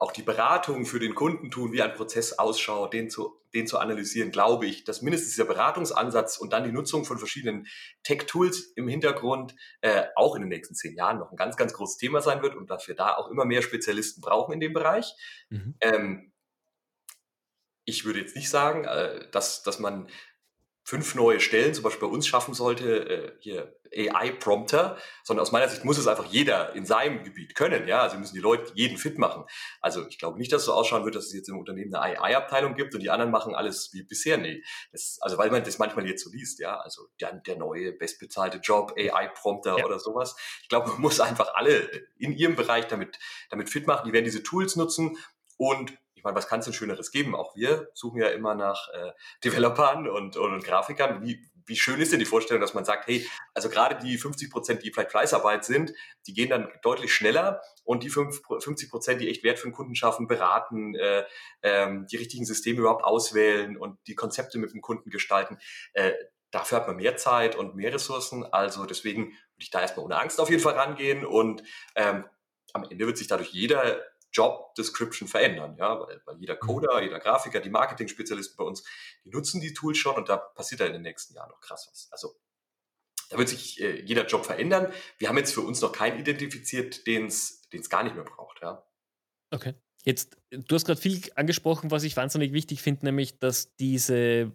[0.00, 3.78] auch die Beratung für den Kunden tun, wie ein Prozess ausschaut, den zu, den zu
[3.78, 7.66] analysieren, glaube ich, dass mindestens dieser Beratungsansatz und dann die Nutzung von verschiedenen
[8.02, 11.98] Tech-Tools im Hintergrund äh, auch in den nächsten zehn Jahren noch ein ganz, ganz großes
[11.98, 15.12] Thema sein wird und dass wir da auch immer mehr Spezialisten brauchen in dem Bereich.
[15.50, 15.74] Mhm.
[15.82, 16.32] Ähm,
[17.84, 20.08] ich würde jetzt nicht sagen, äh, dass, dass man
[20.90, 25.68] fünf neue Stellen, zum Beispiel bei uns schaffen sollte, äh, hier AI-Prompter, sondern aus meiner
[25.68, 27.86] Sicht muss es einfach jeder in seinem Gebiet können.
[27.86, 29.44] Ja, also müssen die Leute jeden fit machen.
[29.80, 32.18] Also ich glaube nicht, dass es so ausschauen wird, dass es jetzt im Unternehmen eine
[32.20, 34.36] AI-Abteilung gibt und die anderen machen alles wie bisher.
[34.36, 37.92] Nee, das, also weil man das manchmal jetzt so liest, ja, also der, der neue
[37.92, 39.84] bestbezahlte Job, AI-Prompter ja.
[39.84, 40.34] oder sowas.
[40.62, 43.16] Ich glaube, man muss einfach alle in ihrem Bereich damit,
[43.50, 44.08] damit fit machen.
[44.08, 45.16] Die werden diese Tools nutzen
[45.56, 47.34] und ich meine, was kann es denn Schöneres geben?
[47.34, 51.22] Auch wir suchen ja immer nach äh, Developern und, und, und Grafikern.
[51.22, 54.50] Wie, wie schön ist denn die Vorstellung, dass man sagt, hey, also gerade die 50
[54.50, 55.94] Prozent, die vielleicht Fleißarbeit sind,
[56.26, 59.94] die gehen dann deutlich schneller und die 50 Prozent, die echt Wert für den Kunden
[59.94, 61.24] schaffen, beraten, äh,
[61.62, 65.56] ähm, die richtigen Systeme überhaupt auswählen und die Konzepte mit dem Kunden gestalten.
[65.94, 66.12] Äh,
[66.50, 68.44] dafür hat man mehr Zeit und mehr Ressourcen.
[68.44, 71.62] Also deswegen würde ich da erstmal ohne Angst auf jeden Fall rangehen und
[71.94, 72.26] ähm,
[72.74, 74.00] am Ende wird sich dadurch jeder
[74.32, 76.60] Job Description verändern, ja, weil, weil jeder mhm.
[76.60, 78.84] Coder, jeder Grafiker, die Marketing-Spezialisten bei uns,
[79.24, 81.88] die nutzen die Tools schon und da passiert da in den nächsten Jahren noch krass
[81.90, 82.08] was.
[82.10, 82.34] Also
[83.30, 84.92] da wird sich äh, jeder Job verändern.
[85.18, 88.60] Wir haben jetzt für uns noch keinen identifiziert, den es gar nicht mehr braucht.
[88.60, 88.86] Ja.
[89.50, 89.74] Okay.
[90.04, 94.52] Jetzt, du hast gerade viel angesprochen, was ich wahnsinnig wichtig finde, nämlich, dass diese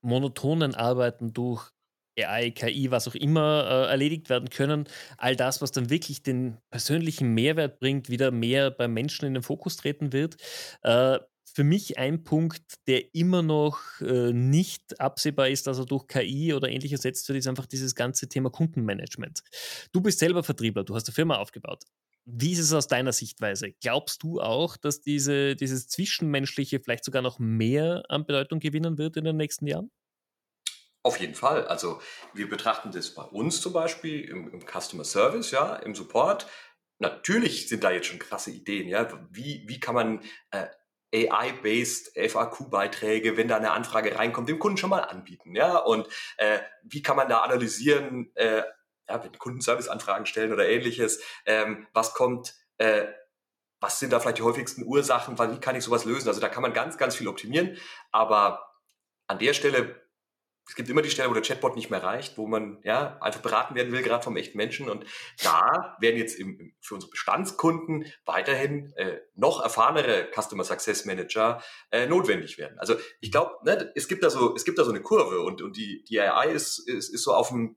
[0.00, 1.70] monotonen Arbeiten durch
[2.18, 4.88] AI, KI, was auch immer äh, erledigt werden können.
[5.18, 9.42] All das, was dann wirklich den persönlichen Mehrwert bringt, wieder mehr beim Menschen in den
[9.42, 10.36] Fokus treten wird.
[10.82, 11.18] Äh,
[11.56, 16.52] für mich ein Punkt, der immer noch äh, nicht absehbar ist, dass er durch KI
[16.52, 19.40] oder ähnlich ersetzt wird, ist einfach dieses ganze Thema Kundenmanagement.
[19.90, 21.84] Du bist selber Vertriebler, du hast eine Firma aufgebaut.
[22.26, 23.72] Wie ist es aus deiner Sichtweise?
[23.80, 29.16] Glaubst du auch, dass diese, dieses Zwischenmenschliche vielleicht sogar noch mehr an Bedeutung gewinnen wird
[29.16, 29.90] in den nächsten Jahren?
[31.06, 31.68] Auf jeden Fall.
[31.68, 32.02] Also
[32.34, 36.48] wir betrachten das bei uns zum Beispiel im, im Customer Service, ja, im Support.
[36.98, 39.08] Natürlich sind da jetzt schon krasse Ideen, ja.
[39.30, 40.66] Wie, wie kann man äh,
[41.28, 45.76] AI-based FAQ-Beiträge, wenn da eine Anfrage reinkommt, dem Kunden schon mal anbieten, ja?
[45.76, 48.64] Und äh, wie kann man da analysieren, äh,
[49.08, 53.06] ja, wenn Kundenservice-Anfragen stellen oder ähnliches, ähm, was kommt, äh,
[53.78, 56.26] was sind da vielleicht die häufigsten Ursachen, wie kann ich sowas lösen?
[56.26, 57.78] Also da kann man ganz, ganz viel optimieren,
[58.10, 58.72] aber
[59.28, 60.05] an der Stelle
[60.68, 63.40] es gibt immer die Stelle, wo der Chatbot nicht mehr reicht, wo man ja einfach
[63.40, 64.90] beraten werden will, gerade vom echten Menschen.
[64.90, 65.04] Und
[65.42, 72.06] da werden jetzt im, für unsere Bestandskunden weiterhin äh, noch erfahrenere Customer Success Manager äh,
[72.06, 72.78] notwendig werden.
[72.78, 75.62] Also ich glaube, ne, es gibt da so, es gibt da so eine Kurve und,
[75.62, 77.76] und die, die AI ist, ist, ist so auf dem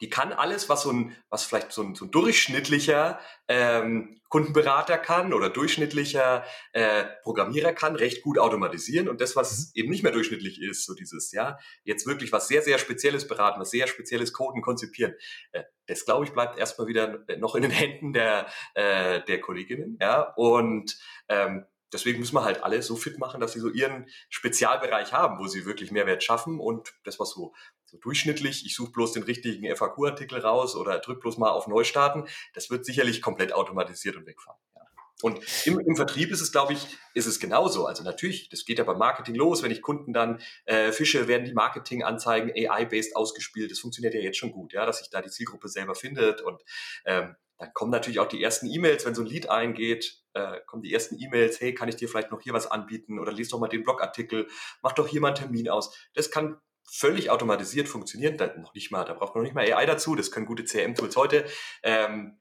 [0.00, 4.98] die kann alles, was so ein, was vielleicht so ein, so ein durchschnittlicher ähm, Kundenberater
[4.98, 9.08] kann oder durchschnittlicher äh, Programmierer kann, recht gut automatisieren.
[9.08, 9.80] Und das, was mhm.
[9.80, 13.60] eben nicht mehr durchschnittlich ist, so dieses, ja, jetzt wirklich was sehr, sehr Spezielles beraten,
[13.60, 15.14] was sehr spezielles Coden konzipieren,
[15.52, 19.96] äh, das glaube ich bleibt erstmal wieder noch in den Händen der, äh, der Kolleginnen,
[20.00, 20.32] ja.
[20.34, 25.12] Und ähm, deswegen müssen wir halt alle so fit machen, dass sie so ihren Spezialbereich
[25.12, 27.52] haben, wo sie wirklich Mehrwert schaffen und das, was so
[27.86, 32.26] so durchschnittlich, ich suche bloß den richtigen FAQ-Artikel raus oder drück bloß mal auf Neustarten,
[32.52, 34.58] das wird sicherlich komplett automatisiert und wegfahren.
[34.74, 34.82] Ja.
[35.22, 37.86] Und im, im Vertrieb ist es, glaube ich, ist es genauso.
[37.86, 39.62] Also natürlich, das geht ja beim Marketing los.
[39.62, 43.70] Wenn ich Kunden dann äh, fische, werden die Marketinganzeigen AI-based ausgespielt.
[43.70, 46.42] Das funktioniert ja jetzt schon gut, ja, dass sich da die Zielgruppe selber findet.
[46.42, 46.62] Und
[47.06, 50.82] ähm, dann kommen natürlich auch die ersten E-Mails, wenn so ein Lied eingeht, äh, kommen
[50.82, 53.18] die ersten E-Mails, hey, kann ich dir vielleicht noch hier was anbieten?
[53.18, 54.48] Oder lies doch mal den Blogartikel,
[54.82, 55.96] mach doch hier mal einen Termin aus.
[56.14, 59.72] Das kann völlig automatisiert funktionieren, da noch nicht mal, da braucht man noch nicht mal
[59.72, 61.46] AI dazu, das können gute CRM-Tools heute.
[61.82, 62.38] Ähm,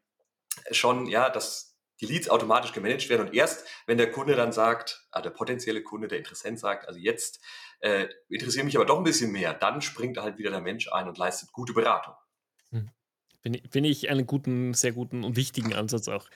[0.71, 3.28] schon, ja, dass die Leads automatisch gemanagt werden.
[3.28, 6.99] Und erst, wenn der Kunde dann sagt, ah, der potenzielle Kunde, der Interessent sagt, also
[6.99, 7.41] jetzt
[7.80, 11.08] äh, interessiert mich aber doch ein bisschen mehr, dann springt halt wieder der Mensch ein
[11.08, 12.13] und leistet gute Beratung.
[13.69, 16.27] Finde ich einen guten, sehr guten und wichtigen Ansatz auch.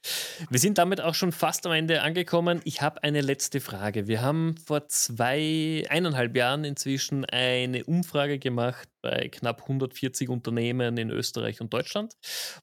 [0.52, 2.62] Wir sind damit auch schon fast am Ende angekommen.
[2.66, 4.08] Ich habe eine letzte Frage.
[4.08, 11.10] Wir haben vor zwei, eineinhalb Jahren inzwischen eine Umfrage gemacht bei knapp 140 Unternehmen in
[11.10, 12.14] Österreich und Deutschland,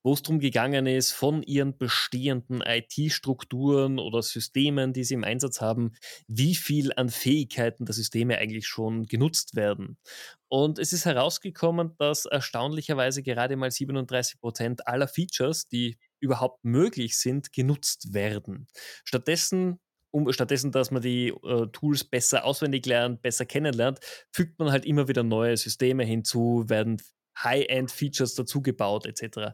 [0.03, 5.61] wo es darum gegangen ist, von ihren bestehenden IT-Strukturen oder Systemen, die sie im Einsatz
[5.61, 5.93] haben,
[6.29, 9.97] wie viel an Fähigkeiten der Systeme eigentlich schon genutzt werden.
[10.49, 17.19] Und es ist herausgekommen, dass erstaunlicherweise gerade mal 37 Prozent aller Features, die überhaupt möglich
[17.19, 18.69] sind, genutzt werden.
[19.05, 19.81] Stattdessen
[20.13, 23.99] um, stattdessen, dass man die äh, Tools besser auswendig lernt, besser kennenlernt,
[24.33, 27.03] fügt man halt immer wieder neue Systeme hinzu, werden
[27.43, 29.53] High-End-Features dazugebaut etc.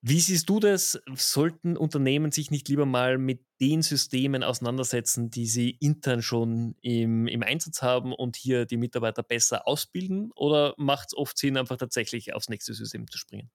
[0.00, 1.00] Wie siehst du das?
[1.16, 7.26] Sollten Unternehmen sich nicht lieber mal mit den Systemen auseinandersetzen, die sie intern schon im,
[7.26, 10.30] im Einsatz haben und hier die Mitarbeiter besser ausbilden?
[10.36, 13.50] Oder macht es oft Sinn, einfach tatsächlich aufs nächste System zu springen?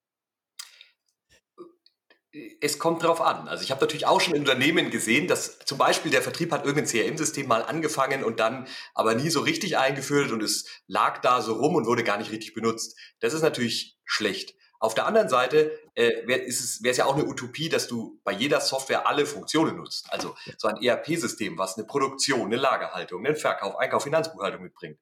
[2.60, 3.48] Es kommt drauf an.
[3.48, 6.66] Also ich habe natürlich auch schon in Unternehmen gesehen, dass zum Beispiel der Vertrieb hat
[6.66, 11.40] irgendein CRM-System mal angefangen und dann aber nie so richtig eingeführt und es lag da
[11.40, 12.98] so rum und wurde gar nicht richtig benutzt.
[13.20, 14.56] Das ist natürlich schlecht.
[14.84, 18.32] Auf der anderen Seite äh, wäre es, es ja auch eine Utopie, dass du bei
[18.32, 20.12] jeder Software alle Funktionen nutzt.
[20.12, 24.98] Also so ein ERP-System, was eine Produktion, eine Lagerhaltung, einen Verkauf, Einkauf, Finanzbuchhaltung mitbringt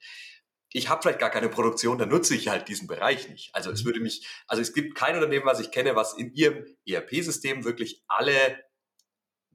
[0.74, 3.54] ich habe vielleicht gar keine Produktion, dann nutze ich halt diesen Bereich nicht.
[3.54, 3.88] Also es mhm.
[3.88, 8.02] würde mich, also es gibt kein Unternehmen, was ich kenne, was in ihrem ERP-System wirklich
[8.08, 8.58] alle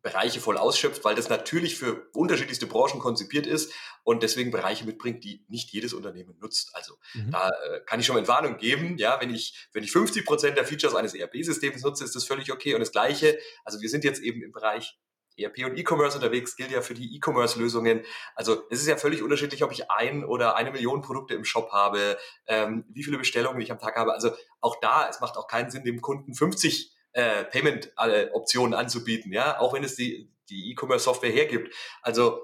[0.02, 5.24] Bereiche voll ausschöpft, weil das natürlich für unterschiedlichste Branchen konzipiert ist und deswegen Bereiche mitbringt,
[5.24, 6.72] die nicht jedes Unternehmen nutzt.
[6.74, 7.32] Also mhm.
[7.32, 8.98] da äh, kann ich schon mal Entwarnung geben.
[8.98, 12.52] Ja, wenn ich wenn ich 50 Prozent der Features eines ERP-Systems nutze, ist das völlig
[12.52, 12.74] okay.
[12.74, 14.98] Und das Gleiche, also wir sind jetzt eben im Bereich
[15.38, 18.04] ERP und E-Commerce unterwegs, gilt ja für die E-Commerce-Lösungen.
[18.36, 21.72] Also es ist ja völlig unterschiedlich, ob ich ein oder eine Million Produkte im Shop
[21.72, 24.14] habe, ähm, wie viele Bestellungen ich am Tag habe.
[24.14, 24.32] Also
[24.62, 29.74] auch da, es macht auch keinen Sinn, dem Kunden 50 äh, Payment-Optionen anzubieten, ja, auch
[29.74, 31.74] wenn es die die E-Commerce-Software hergibt.
[32.02, 32.42] Also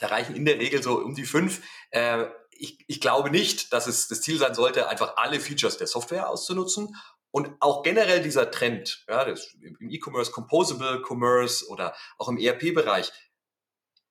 [0.00, 1.62] da reichen in der Regel so um die fünf.
[1.90, 5.86] Äh, ich, ich glaube nicht, dass es das Ziel sein sollte, einfach alle Features der
[5.86, 6.96] Software auszunutzen.
[7.30, 13.12] Und auch generell dieser Trend, ja, das, im E-Commerce, Composable Commerce oder auch im ERP-Bereich,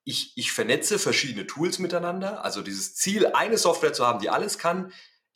[0.03, 2.43] ich, ich vernetze verschiedene Tools miteinander.
[2.43, 4.93] Also dieses Ziel, eine Software zu haben, die alles kann,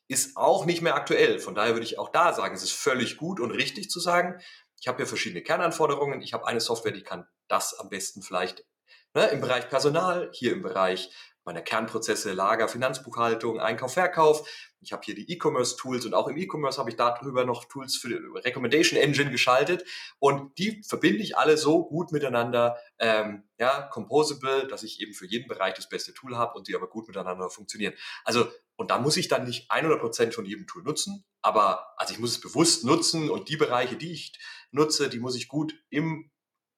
[0.09, 1.39] ist auch nicht mehr aktuell.
[1.39, 4.41] Von daher würde ich auch da sagen, es ist völlig gut und richtig zu sagen,
[4.81, 6.21] ich habe hier verschiedene Kernanforderungen.
[6.21, 8.65] Ich habe eine Software, die kann das am besten vielleicht
[9.13, 11.11] ne, im Bereich Personal, hier im Bereich
[11.45, 14.47] meiner Kernprozesse, Lager, Finanzbuchhaltung, Einkauf, Verkauf.
[14.81, 18.09] Ich habe hier die E-Commerce-Tools und auch im E-Commerce habe ich darüber noch Tools für
[18.09, 19.83] die Recommendation Engine geschaltet
[20.19, 25.25] und die verbinde ich alle so gut miteinander, ähm, ja, composable, dass ich eben für
[25.25, 27.93] jeden Bereich das beste Tool habe und die aber gut miteinander funktionieren.
[28.23, 28.47] Also,
[28.79, 32.31] und da muss ich dann nicht 100% von jedem Tool nutzen, aber also ich muss
[32.31, 34.39] es bewusst nutzen und die Bereiche, die ich
[34.71, 36.31] nutze, die muss ich gut im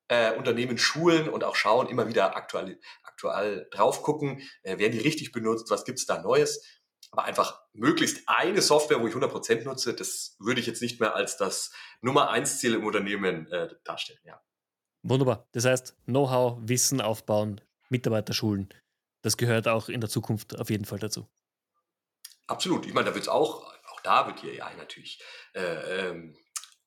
[0.08, 4.98] äh, Unternehmen schulen und auch schauen, immer wieder aktuell, aktuell drauf gucken, äh, werden die
[4.98, 6.66] richtig benutzt, was gibt's da Neues.
[7.12, 11.14] Aber einfach möglichst eine Software, wo ich 100% nutze, das würde ich jetzt nicht mehr
[11.14, 14.22] als das Nummer eins Ziel im Unternehmen äh, darstellen.
[14.24, 14.42] Ja.
[15.04, 15.48] Wunderbar.
[15.52, 18.70] Das heißt, Know-how, Wissen aufbauen, Mitarbeiter schulen.
[19.22, 21.28] Das gehört auch in der Zukunft auf jeden Fall dazu.
[22.52, 22.86] Absolut.
[22.86, 26.36] Ich meine, da wird es auch, auch da wird hier ja natürlich äh, ähm,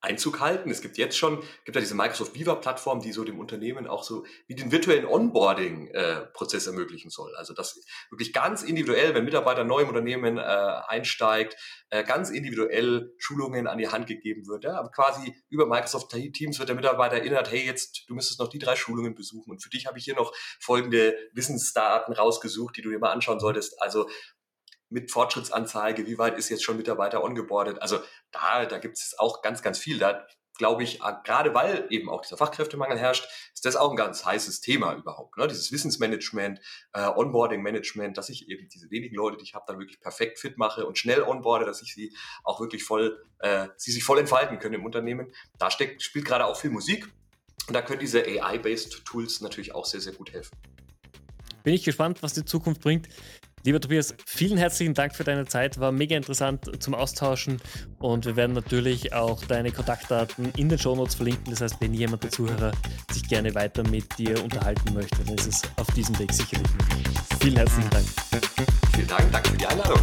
[0.03, 0.71] Einzug halten.
[0.71, 4.27] Es gibt jetzt schon, gibt ja diese Microsoft Viva-Plattform, die so dem Unternehmen auch so
[4.47, 7.35] wie den virtuellen Onboarding-Prozess äh, ermöglichen soll.
[7.37, 11.57] Also das wirklich ganz individuell, wenn Mitarbeiter neu im Unternehmen äh, einsteigt,
[11.89, 14.65] äh, ganz individuell Schulungen an die Hand gegeben wird.
[14.65, 14.79] Ja?
[14.79, 18.59] Aber quasi über Microsoft Teams wird der Mitarbeiter erinnert, hey, jetzt, du müsstest noch die
[18.59, 22.91] drei Schulungen besuchen und für dich habe ich hier noch folgende Wissensdaten rausgesucht, die du
[22.91, 23.81] dir mal anschauen solltest.
[23.81, 24.07] Also
[24.95, 27.83] mit Fortschrittsanzeige, wie weit ist jetzt schon Mitarbeiter ongeboardet.
[27.83, 27.99] Also
[28.31, 29.99] da, da gibt es auch ganz, ganz viel.
[29.99, 30.25] Da
[30.57, 34.61] glaube ich, gerade weil eben auch dieser Fachkräftemangel herrscht, ist das auch ein ganz heißes
[34.61, 35.37] Thema überhaupt.
[35.37, 35.49] Ne?
[35.49, 36.61] Dieses Wissensmanagement,
[36.93, 40.59] äh, Onboarding-Management, dass ich eben diese wenigen Leute, die ich habe, dann wirklich perfekt fit
[40.59, 44.61] mache und schnell onboarde, dass ich sie auch wirklich voll, äh, sie sich voll entfalten
[44.61, 45.35] können im Unternehmen.
[45.59, 47.09] Da steckt, spielt gerade auch viel Musik.
[47.67, 50.57] Und da können diese AI-based Tools natürlich auch sehr, sehr gut helfen.
[51.65, 53.09] Bin ich gespannt, was die Zukunft bringt.
[53.67, 55.81] Lieber Tobias, vielen herzlichen Dank für deine Zeit.
[55.81, 57.63] War mega interessant zum Austauschen
[57.99, 61.47] und wir werden natürlich auch deine Kontaktdaten in den Shownotes verlinken.
[61.49, 62.73] Das heißt, wenn jemand der Zuhörer
[63.11, 67.15] sich gerne weiter mit dir unterhalten möchte, dann ist es auf diesem Weg sicherlich möglich.
[67.41, 68.07] Vielen herzlichen Dank.
[68.95, 70.01] Vielen Dank, danke für die Einladung.